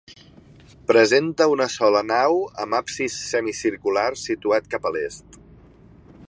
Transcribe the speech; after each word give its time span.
Presenta 0.91 1.45
una 1.55 1.67
sola 1.73 2.01
nau 2.13 2.41
amb 2.65 2.77
absis 2.79 3.19
semicircular 3.35 4.09
situat 4.23 4.73
cap 4.75 4.89
a 4.89 4.95
l'est. 4.97 5.39